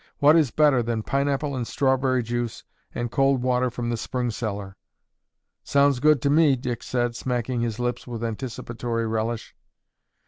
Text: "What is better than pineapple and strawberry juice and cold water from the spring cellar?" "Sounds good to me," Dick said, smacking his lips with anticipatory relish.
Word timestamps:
"What 0.17 0.35
is 0.35 0.49
better 0.49 0.81
than 0.81 1.03
pineapple 1.03 1.55
and 1.55 1.67
strawberry 1.67 2.23
juice 2.23 2.63
and 2.95 3.11
cold 3.11 3.43
water 3.43 3.69
from 3.69 3.91
the 3.91 3.97
spring 3.97 4.31
cellar?" 4.31 4.75
"Sounds 5.63 5.99
good 5.99 6.23
to 6.23 6.29
me," 6.31 6.55
Dick 6.55 6.81
said, 6.81 7.15
smacking 7.15 7.61
his 7.61 7.77
lips 7.77 8.07
with 8.07 8.23
anticipatory 8.23 9.05
relish. 9.05 9.53